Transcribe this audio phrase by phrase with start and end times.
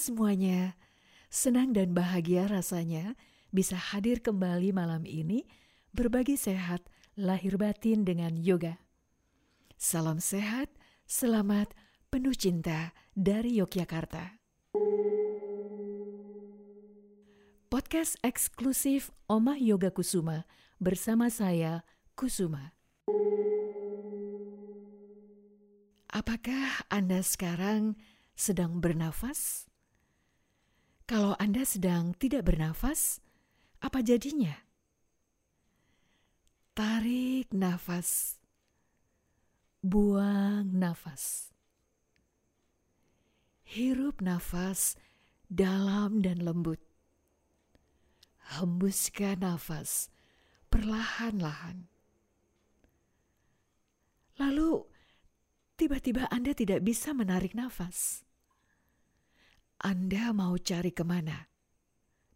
[0.00, 0.80] semuanya,
[1.28, 3.20] senang dan bahagia rasanya
[3.52, 5.44] bisa hadir kembali malam ini
[5.92, 6.80] berbagi sehat
[7.20, 8.80] lahir batin dengan yoga.
[9.76, 10.72] Salam sehat,
[11.04, 11.76] selamat,
[12.08, 14.40] penuh cinta dari Yogyakarta.
[17.68, 20.48] Podcast eksklusif Omah Yoga Kusuma
[20.80, 21.84] bersama saya,
[22.16, 22.72] Kusuma.
[26.10, 28.00] Apakah Anda sekarang
[28.34, 29.69] sedang bernafas?
[31.10, 33.18] Kalau Anda sedang tidak bernafas,
[33.82, 34.54] apa jadinya?
[36.70, 38.38] Tarik nafas,
[39.82, 41.50] buang nafas,
[43.66, 44.94] hirup nafas
[45.50, 46.78] dalam dan lembut,
[48.54, 50.14] hembuskan nafas
[50.70, 51.90] perlahan-lahan.
[54.38, 54.86] Lalu,
[55.74, 58.29] tiba-tiba Anda tidak bisa menarik nafas.
[59.80, 61.48] Anda mau cari ke mana?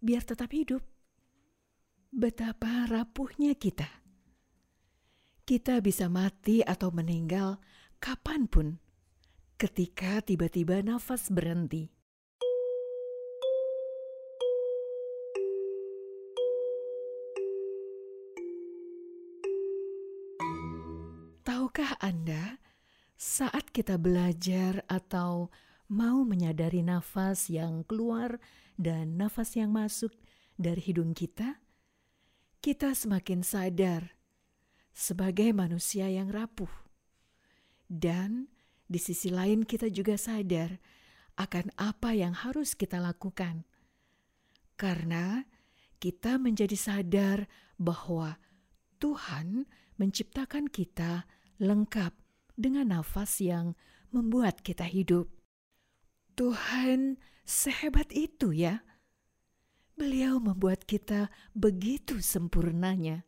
[0.01, 0.81] Biar tetap hidup.
[2.09, 3.85] Betapa rapuhnya kita.
[5.45, 7.61] Kita bisa mati atau meninggal
[8.01, 8.81] kapan pun
[9.61, 11.93] ketika tiba-tiba nafas berhenti.
[21.45, 22.57] Tahukah Anda,
[23.21, 25.53] saat kita belajar atau
[25.95, 28.43] mau menyadari nafas yang keluar
[28.75, 30.11] dan nafas yang masuk
[30.59, 31.63] dari hidung kita,
[32.59, 34.19] kita semakin sadar
[34.91, 36.71] sebagai manusia yang rapuh.
[37.87, 38.51] Dan
[38.91, 40.83] di sisi lain kita juga sadar
[41.39, 43.63] akan apa yang harus kita lakukan.
[44.75, 45.47] Karena
[46.03, 47.47] kita menjadi sadar
[47.79, 48.39] bahwa
[48.99, 51.27] Tuhan menciptakan kita
[51.63, 52.13] lengkap
[52.59, 53.79] dengan nafas yang
[54.11, 55.44] membuat kita hidup.
[56.35, 57.15] Tuhan
[57.47, 58.83] sehebat itu ya.
[59.95, 63.23] Beliau membuat kita begitu sempurnanya.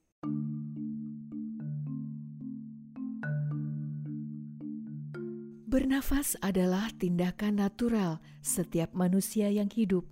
[5.71, 10.11] Bernafas adalah tindakan natural setiap manusia yang hidup.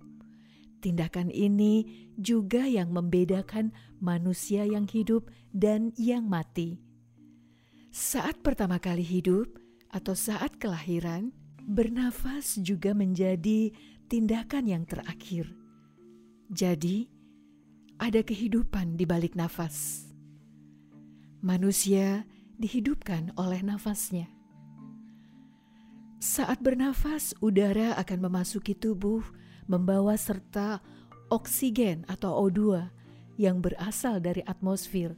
[0.79, 6.79] Tindakan ini juga yang membedakan manusia yang hidup dan yang mati.
[7.91, 9.51] Saat pertama kali hidup
[9.91, 13.73] atau saat kelahiran, Bernafas juga menjadi
[14.05, 15.49] tindakan yang terakhir.
[16.53, 17.09] Jadi,
[17.97, 20.05] ada kehidupan di balik nafas.
[21.41, 22.29] Manusia
[22.61, 24.29] dihidupkan oleh nafasnya.
[26.21, 29.25] Saat bernafas, udara akan memasuki tubuh,
[29.65, 30.85] membawa serta
[31.33, 32.85] oksigen atau O2
[33.41, 35.17] yang berasal dari atmosfer,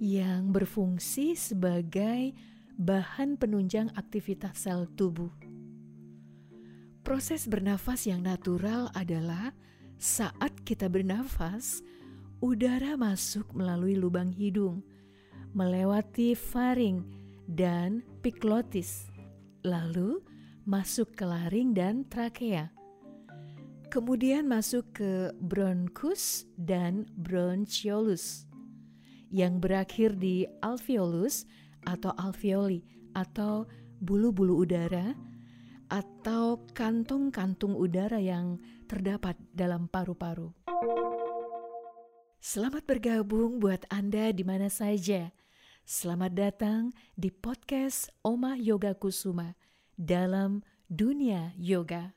[0.00, 2.32] yang berfungsi sebagai
[2.80, 5.45] bahan penunjang aktivitas sel tubuh.
[7.06, 9.54] Proses bernafas yang natural adalah
[9.94, 11.78] saat kita bernafas,
[12.42, 14.82] udara masuk melalui lubang hidung,
[15.54, 17.06] melewati faring
[17.46, 19.06] dan piklotis,
[19.62, 20.18] lalu
[20.66, 22.74] masuk ke laring dan trakea.
[23.86, 28.50] Kemudian masuk ke bronchus dan bronchiolus
[29.30, 31.46] yang berakhir di alveolus
[31.86, 32.82] atau alveoli
[33.14, 33.62] atau
[34.02, 35.14] bulu-bulu udara
[35.86, 38.58] atau kantung-kantung udara yang
[38.90, 40.50] terdapat dalam paru-paru.
[42.42, 45.34] Selamat bergabung buat Anda di mana saja.
[45.86, 49.54] Selamat datang di podcast Oma Yoga Kusuma
[49.94, 52.14] dalam dunia yoga.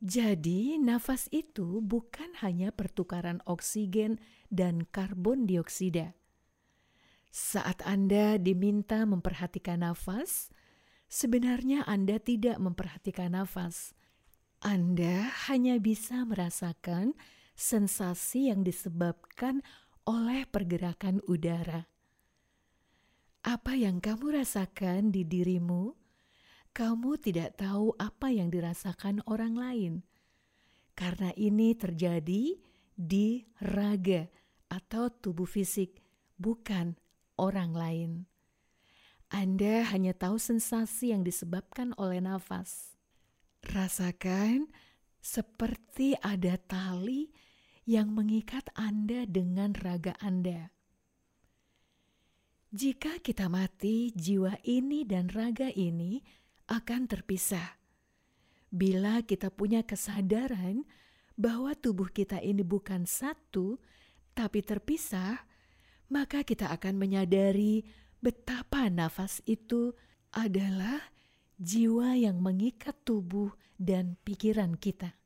[0.00, 4.16] Jadi, nafas itu bukan hanya pertukaran oksigen
[4.48, 6.16] dan karbon dioksida.
[7.28, 10.48] Saat Anda diminta memperhatikan nafas,
[11.10, 13.98] Sebenarnya Anda tidak memperhatikan nafas.
[14.62, 17.18] Anda hanya bisa merasakan
[17.58, 19.66] sensasi yang disebabkan
[20.06, 21.90] oleh pergerakan udara.
[23.42, 25.98] Apa yang kamu rasakan di dirimu,
[26.70, 29.92] kamu tidak tahu apa yang dirasakan orang lain.
[30.94, 32.54] Karena ini terjadi
[32.94, 34.30] di raga
[34.70, 35.98] atau tubuh fisik,
[36.38, 36.94] bukan
[37.34, 38.29] orang lain.
[39.30, 42.98] Anda hanya tahu sensasi yang disebabkan oleh nafas.
[43.62, 44.66] Rasakan
[45.22, 47.30] seperti ada tali
[47.86, 50.74] yang mengikat Anda dengan raga Anda.
[52.74, 56.26] Jika kita mati, jiwa ini dan raga ini
[56.66, 57.78] akan terpisah.
[58.70, 60.82] Bila kita punya kesadaran
[61.38, 63.78] bahwa tubuh kita ini bukan satu,
[64.34, 65.46] tapi terpisah,
[66.10, 67.86] maka kita akan menyadari
[68.20, 69.96] betapa nafas itu
[70.30, 71.00] adalah
[71.56, 75.16] jiwa yang mengikat tubuh dan pikiran kita.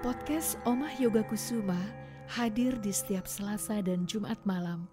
[0.00, 1.78] Podcast Omah Yoga Kusuma
[2.26, 4.88] hadir di setiap Selasa dan Jumat malam.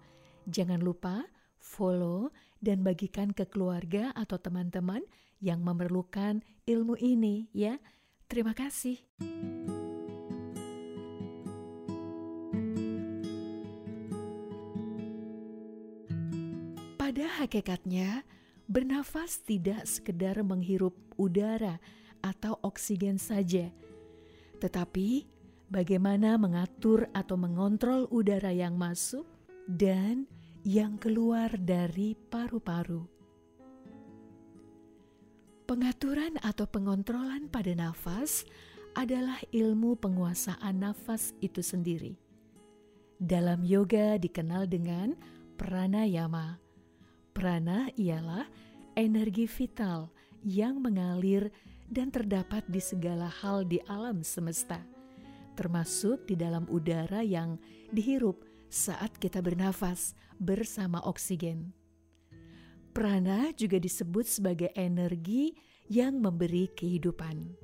[0.48, 1.24] Jangan lupa
[1.56, 2.28] follow
[2.60, 5.00] dan bagikan ke keluarga atau teman-teman
[5.40, 7.80] yang memerlukan ilmu ini ya.
[8.28, 9.00] Terima kasih.
[17.14, 18.26] Pada hakikatnya,
[18.66, 21.78] bernafas tidak sekedar menghirup udara
[22.18, 23.70] atau oksigen saja,
[24.58, 25.22] tetapi
[25.70, 29.22] bagaimana mengatur atau mengontrol udara yang masuk
[29.70, 30.26] dan
[30.66, 33.06] yang keluar dari paru-paru.
[35.70, 38.42] Pengaturan atau pengontrolan pada nafas
[38.98, 42.18] adalah ilmu penguasaan nafas itu sendiri.
[43.22, 45.14] Dalam yoga dikenal dengan
[45.54, 46.63] pranayama.
[47.34, 48.46] Prana ialah
[48.94, 50.14] energi vital
[50.46, 51.50] yang mengalir
[51.90, 54.78] dan terdapat di segala hal di alam semesta,
[55.58, 57.58] termasuk di dalam udara yang
[57.90, 61.74] dihirup saat kita bernafas bersama oksigen.
[62.94, 65.58] Prana juga disebut sebagai energi
[65.90, 67.58] yang memberi kehidupan.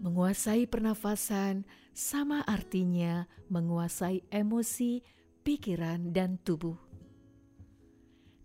[0.00, 5.04] Menguasai pernafasan sama artinya menguasai emosi,
[5.44, 6.85] pikiran, dan tubuh.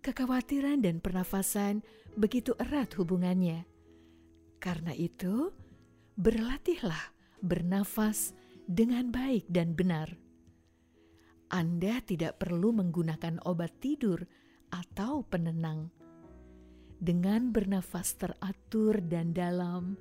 [0.02, 1.86] Kekhawatiran dan pernafasan
[2.18, 3.62] begitu erat hubungannya.
[4.58, 5.54] Karena itu,
[6.18, 8.34] berlatihlah bernafas
[8.66, 10.10] dengan baik dan benar.
[11.54, 14.26] Anda tidak perlu menggunakan obat tidur
[14.74, 15.94] atau penenang.
[16.98, 19.94] Dengan bernafas teratur dan dalam,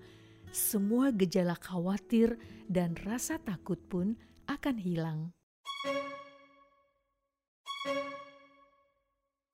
[0.50, 4.18] semua gejala khawatir dan rasa takut pun
[4.50, 5.30] akan hilang.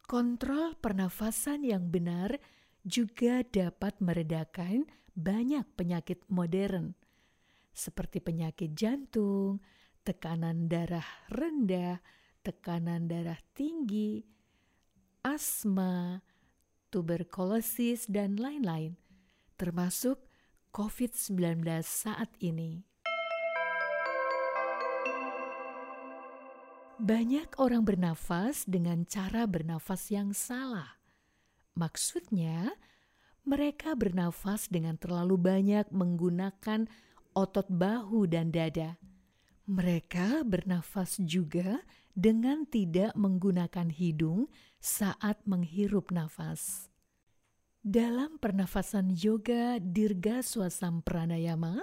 [0.07, 2.39] Kontrol pernafasan yang benar
[2.87, 6.95] juga dapat meredakan banyak penyakit modern,
[7.75, 9.59] seperti penyakit jantung,
[10.07, 11.99] tekanan darah rendah,
[12.39, 14.23] tekanan darah tinggi,
[15.27, 16.23] asma,
[16.87, 18.95] tuberkulosis, dan lain-lain,
[19.59, 20.23] termasuk
[20.71, 22.87] COVID-19 saat ini.
[26.97, 30.97] Banyak orang bernafas dengan cara bernafas yang salah.
[31.77, 32.73] Maksudnya,
[33.45, 36.89] mereka bernafas dengan terlalu banyak menggunakan
[37.37, 38.97] otot bahu dan dada.
[39.69, 41.85] Mereka bernafas juga
[42.17, 44.49] dengan tidak menggunakan hidung
[44.81, 46.89] saat menghirup nafas.
[47.85, 51.77] Dalam pernafasan yoga Dirga Swasam Pranayama,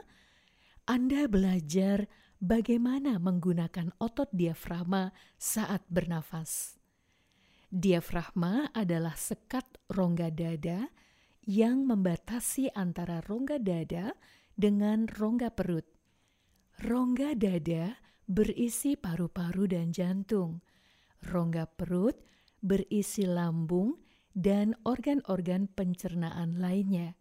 [0.90, 2.10] Anda belajar
[2.44, 6.76] bagaimana menggunakan otot diafragma saat bernafas.
[7.72, 10.92] Diafragma adalah sekat rongga dada
[11.48, 14.12] yang membatasi antara rongga dada
[14.52, 15.88] dengan rongga perut.
[16.84, 17.96] Rongga dada
[18.28, 20.60] berisi paru-paru dan jantung.
[21.24, 22.20] Rongga perut
[22.60, 23.96] berisi lambung
[24.36, 27.16] dan organ-organ pencernaan lainnya.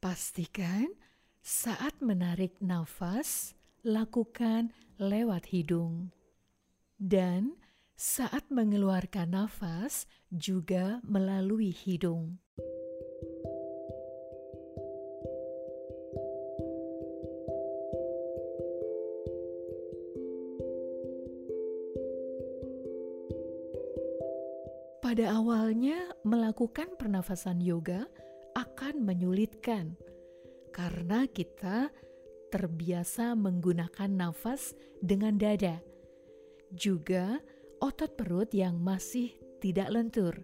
[0.00, 0.88] Pastikan
[1.44, 3.57] saat menarik nafas,
[3.88, 6.12] lakukan lewat hidung.
[7.00, 7.56] Dan
[7.96, 12.36] saat mengeluarkan nafas, juga melalui hidung.
[25.00, 28.04] Pada awalnya, melakukan pernafasan yoga
[28.52, 29.96] akan menyulitkan
[30.76, 31.88] karena kita
[32.48, 35.80] terbiasa menggunakan nafas dengan dada,
[36.72, 37.40] juga
[37.80, 40.34] otot perut yang masih tidak lentur.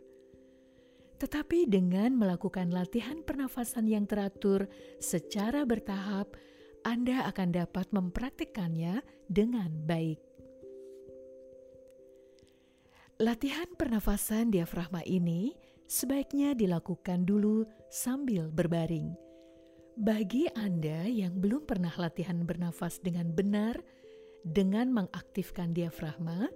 [1.18, 4.66] Tetapi dengan melakukan latihan pernafasan yang teratur
[4.98, 6.34] secara bertahap,
[6.84, 10.20] Anda akan dapat mempraktikkannya dengan baik.
[13.22, 15.54] Latihan pernafasan diafragma ini
[15.86, 19.23] sebaiknya dilakukan dulu sambil berbaring.
[19.94, 23.78] Bagi Anda yang belum pernah latihan bernafas dengan benar
[24.42, 26.50] dengan mengaktifkan diafragma,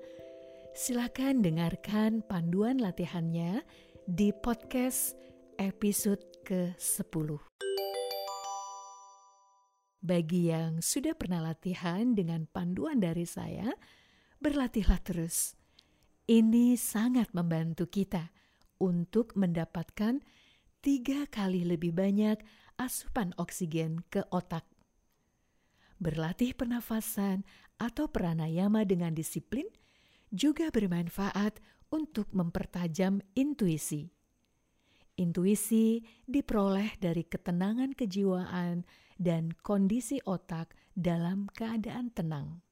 [0.75, 3.63] silakan dengarkan panduan latihannya
[4.11, 5.15] di podcast
[5.55, 7.39] episode ke-10.
[10.03, 13.71] Bagi yang sudah pernah latihan dengan panduan dari saya,
[14.43, 15.55] berlatihlah terus
[16.27, 18.35] ini sangat membantu kita
[18.83, 20.27] untuk mendapatkan
[20.79, 22.39] tiga kali lebih banyak
[22.79, 24.63] asupan oksigen ke otak.
[25.99, 27.43] Berlatih pernafasan
[27.79, 29.67] atau pranayama dengan disiplin
[30.31, 31.59] juga bermanfaat
[31.91, 34.07] untuk mempertajam intuisi.
[35.19, 35.99] Intuisi
[36.31, 38.87] diperoleh dari ketenangan kejiwaan
[39.19, 42.63] dan kondisi otak dalam keadaan tenang.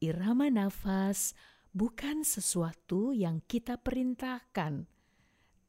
[0.00, 1.36] Irama nafas
[1.76, 4.88] bukan sesuatu yang kita perintahkan,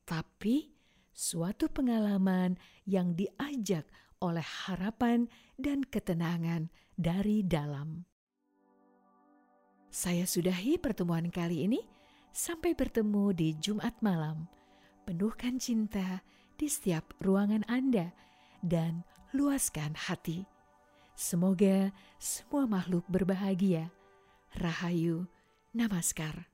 [0.08, 0.72] tapi
[1.12, 3.88] suatu pengalaman yang diajak
[4.22, 5.27] oleh harapan
[5.58, 8.06] dan ketenangan dari dalam.
[9.91, 11.82] Saya sudahi pertemuan kali ini.
[12.32, 14.48] Sampai bertemu di Jumat malam.
[15.03, 16.24] Penuhkan cinta
[16.56, 18.15] di setiap ruangan Anda
[18.63, 19.03] dan
[19.36, 20.48] luaskan hati.
[21.12, 21.91] Semoga
[22.24, 23.91] semua makhluk berbahagia.
[24.56, 25.27] Rahayu,
[25.75, 26.50] Namaskar.